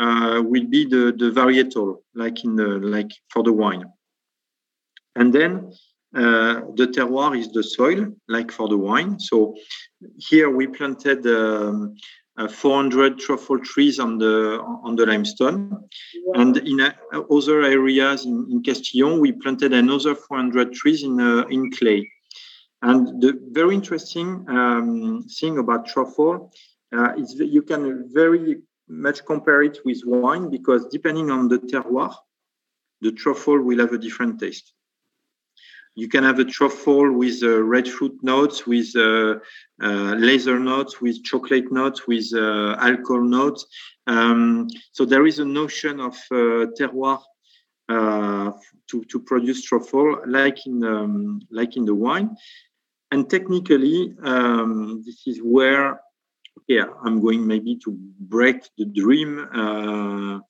[0.00, 3.84] uh, will be the, the varietal, like in the, like for the wine.
[5.16, 5.70] And then uh,
[6.12, 9.18] the terroir is the soil, like for the wine.
[9.20, 9.54] So
[10.18, 11.96] here we planted um,
[12.38, 16.40] uh, 400 truffle trees on the on the limestone, wow.
[16.42, 16.92] and in uh,
[17.30, 22.10] other areas in, in Castillon we planted another 400 trees in uh, in clay.
[22.82, 26.52] And the very interesting um, thing about truffle
[26.94, 31.58] uh, is that you can very much compare it with wine because depending on the
[31.58, 32.14] terroir,
[33.00, 34.74] the truffle will have a different taste.
[35.96, 39.36] You can have a truffle with uh, red fruit notes, with uh,
[39.82, 43.66] uh, leather notes, with chocolate notes, with uh, alcohol notes.
[44.06, 47.20] Um, so there is a notion of uh, terroir
[47.88, 48.52] uh,
[48.90, 52.36] to, to produce truffle, like in um, like in the wine.
[53.10, 56.00] And technically, um, this is where
[56.68, 59.38] yeah, I'm going maybe to break the dream.
[59.52, 60.40] Uh,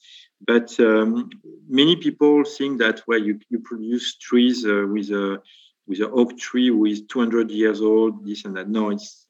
[0.47, 1.31] but um,
[1.69, 5.41] many people think that well, you, you produce trees uh, with a
[5.87, 8.69] with an oak tree with 200 years old, this and that.
[8.69, 9.27] No, it's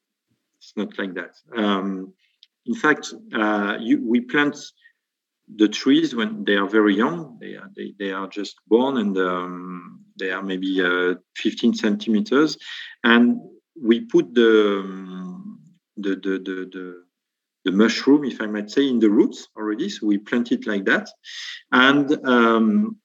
[0.59, 1.37] it's not like that.
[1.57, 2.12] Um,
[2.66, 4.57] in fact, uh, you, we plant
[5.55, 7.39] the trees when they are very young.
[7.41, 12.59] They are they, they are just born and um, they are maybe uh, 15 centimeters,
[13.05, 13.41] and
[13.81, 15.36] we put the um,
[15.97, 17.03] the, the, the, the,
[17.64, 19.88] the mushroom, if I might say, in the roots already.
[19.88, 21.09] So we plant it like that.
[21.72, 22.97] And um,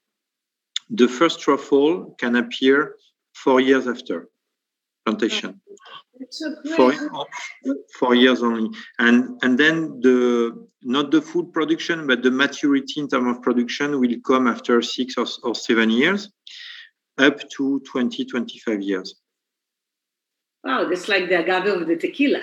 [0.90, 2.96] the first truffle can appear
[3.34, 4.30] four years after
[5.06, 5.60] plantation.
[6.30, 6.94] So four,
[7.98, 8.70] four years only.
[9.00, 14.00] And and then the not the food production, but the maturity in terms of production
[14.00, 16.30] will come after six or, or seven years,
[17.18, 19.16] up to 20, 25 years.
[20.64, 22.42] Wow, that's like the agave of the tequila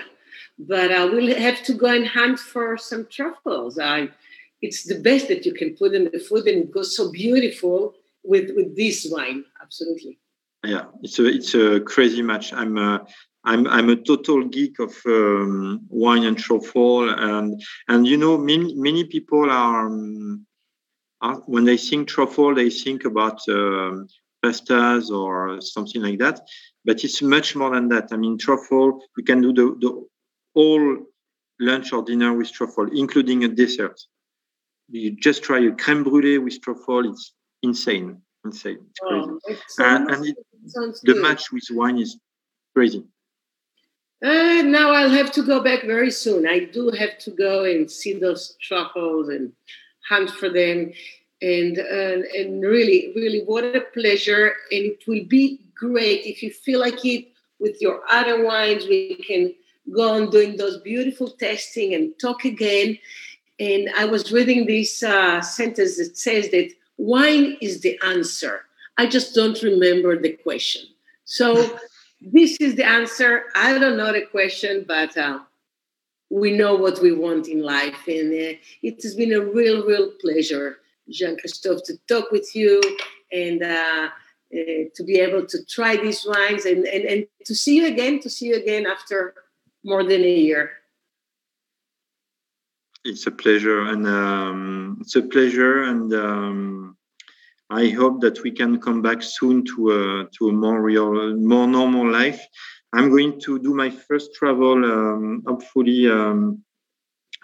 [0.59, 3.79] but uh, we'll have to go and hunt for some truffles.
[3.79, 4.09] I,
[4.61, 7.95] it's the best that you can put in the food, and it goes so beautiful
[8.23, 9.45] with with this wine.
[9.61, 10.19] Absolutely.
[10.65, 12.51] Yeah, it's a it's a crazy match.
[12.51, 13.05] I'm a,
[13.45, 18.75] I'm I'm a total geek of um, wine and truffle, and and you know many
[18.75, 20.45] many people are, um,
[21.45, 24.07] when they think truffle they think about um,
[24.43, 26.41] pastas or something like that,
[26.83, 28.09] but it's much more than that.
[28.11, 30.05] I mean truffle you can do the the
[30.59, 30.97] whole
[31.59, 33.97] lunch or dinner with truffle, including a dessert.
[34.89, 37.09] You just try a creme brulee with truffle.
[37.11, 37.33] It's
[37.63, 38.79] insane, insane.
[38.89, 39.31] It's crazy.
[39.79, 40.35] Oh, and, and it,
[41.03, 42.11] the match with wine is
[42.75, 43.03] crazy.
[44.21, 46.45] Uh, now I'll have to go back very soon.
[46.45, 49.53] I do have to go and see those truffles and
[50.09, 50.91] hunt for them.
[51.41, 54.47] And, uh, and really, really, what a pleasure.
[54.73, 57.27] And it will be great if you feel like it
[57.59, 58.83] with your other wines.
[58.87, 59.53] We can
[59.93, 62.97] go on doing those beautiful testing and talk again.
[63.59, 68.65] And I was reading this uh, sentence that says that wine is the answer.
[68.97, 70.83] I just don't remember the question.
[71.25, 71.77] So
[72.21, 73.43] this is the answer.
[73.55, 75.39] I don't know the question, but uh,
[76.29, 78.07] we know what we want in life.
[78.07, 80.77] And uh, it has been a real, real pleasure,
[81.09, 82.81] Jean Christophe, to talk with you
[83.31, 84.09] and uh,
[84.51, 88.19] uh, to be able to try these wines and, and, and to see you again,
[88.21, 89.33] to see you again after
[89.83, 90.71] more than a year.
[93.05, 96.97] It's a pleasure, and um, it's a pleasure, and um,
[97.69, 101.67] I hope that we can come back soon to a to a more real, more
[101.67, 102.41] normal life.
[102.91, 104.83] I'm going to do my first travel.
[104.83, 106.63] Um, hopefully, um,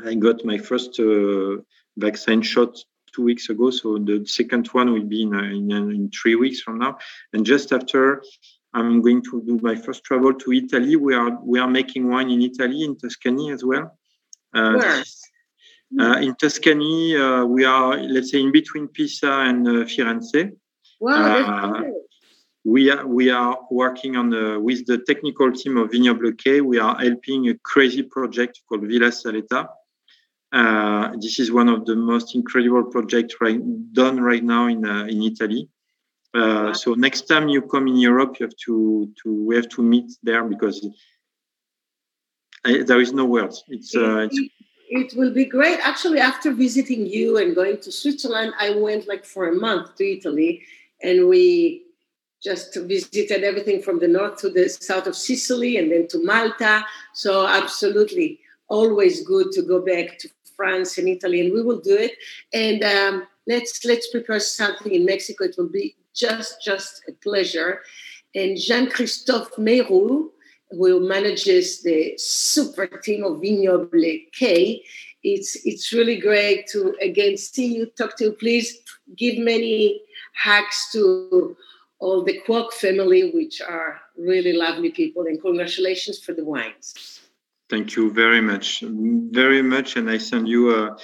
[0.03, 1.57] I got my first uh,
[1.97, 2.77] vaccine shot
[3.13, 6.59] two weeks ago, so the second one will be in, uh, in, in three weeks
[6.61, 6.97] from now.
[7.31, 8.23] And just after,
[8.75, 10.97] I'm going to do my first travel to Italy.
[10.97, 13.97] We are we are making wine in Italy, in Tuscany as well.
[14.53, 15.03] Uh, Where?
[15.99, 20.51] Uh, in Tuscany, uh, we are let's say in between Pisa and uh, Firenze.
[20.99, 21.83] Wow,
[22.65, 26.59] we are we are working on the, with the technical team of Vignoble K.
[26.59, 29.67] We are helping a crazy project called Villa Saletta.
[30.51, 33.59] Uh, this is one of the most incredible projects right,
[33.93, 35.69] done right now in uh, in Italy.
[36.35, 39.81] Uh, so next time you come in Europe, you have to to we have to
[39.81, 40.85] meet there because
[42.65, 43.63] I, there is no words.
[43.69, 44.39] It's, uh, it's
[44.89, 45.79] it will be great.
[45.81, 50.03] Actually, after visiting you and going to Switzerland, I went like for a month to
[50.03, 50.63] Italy,
[51.01, 51.83] and we
[52.43, 56.85] just visited everything from the north to the south of Sicily and then to Malta.
[57.13, 61.95] So absolutely, always good to go back to France and Italy, and we will do
[61.95, 62.13] it.
[62.53, 65.45] And um, let's let's prepare something in Mexico.
[65.45, 67.81] It will be just just a pleasure.
[68.33, 70.29] And Jean Christophe Meyrou,
[70.71, 74.83] who manages the super team of Vignoble K,
[75.23, 78.31] it's it's really great to again see you, talk to you.
[78.33, 78.79] Please
[79.15, 80.01] give many
[80.33, 81.55] hacks to
[81.99, 87.21] all the Kwok family, which are really lovely people, and congratulations for the wines.
[87.69, 90.75] Thank you very much, very much, and I send you.
[90.75, 90.97] a,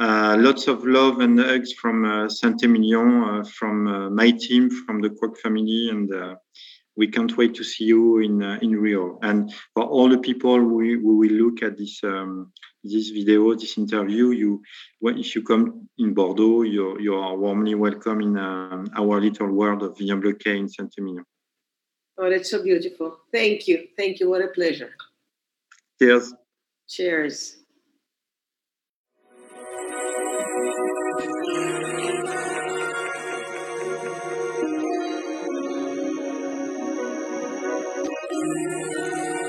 [0.00, 5.10] lots of love and hugs from uh, Saint-Emilion, uh, from uh, my team, from the
[5.10, 6.36] Kwok family, and uh,
[6.96, 9.18] we can't wait to see you in uh, in Rio.
[9.22, 13.76] And for all the people who, who will look at this um, this video, this
[13.76, 14.62] interview, you
[15.02, 19.96] if you come in Bordeaux, you you are warmly welcome in our little world of
[19.98, 21.24] Vignoble K in Saint-Emilion.
[22.18, 23.18] Oh, that's so beautiful.
[23.32, 23.88] Thank you.
[23.96, 24.28] Thank you.
[24.28, 24.90] What a pleasure.
[25.98, 26.34] Cheers.
[26.86, 27.59] Cheers.